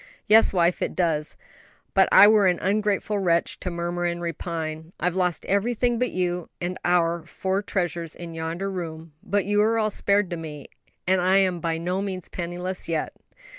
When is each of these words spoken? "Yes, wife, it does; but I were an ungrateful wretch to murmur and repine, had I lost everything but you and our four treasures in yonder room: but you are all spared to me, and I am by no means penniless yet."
"Yes, 0.25 0.51
wife, 0.51 0.81
it 0.81 0.95
does; 0.95 1.37
but 1.93 2.09
I 2.11 2.25
were 2.27 2.47
an 2.47 2.57
ungrateful 2.59 3.19
wretch 3.19 3.59
to 3.59 3.69
murmur 3.69 4.03
and 4.05 4.19
repine, 4.19 4.93
had 4.99 5.13
I 5.13 5.15
lost 5.15 5.45
everything 5.45 5.99
but 5.99 6.09
you 6.09 6.49
and 6.59 6.79
our 6.83 7.21
four 7.21 7.61
treasures 7.61 8.15
in 8.15 8.33
yonder 8.33 8.71
room: 8.71 9.13
but 9.21 9.45
you 9.45 9.61
are 9.61 9.77
all 9.77 9.91
spared 9.91 10.31
to 10.31 10.37
me, 10.37 10.65
and 11.05 11.21
I 11.21 11.37
am 11.37 11.59
by 11.59 11.77
no 11.77 12.01
means 12.01 12.29
penniless 12.29 12.87
yet." 12.89 13.13